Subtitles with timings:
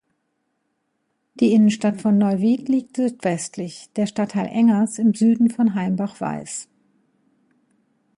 [1.35, 6.67] Die Innenstadt von Neuwied liegt südwestlich, der Stadtteil Engers im Süden von Heimbach-Weis.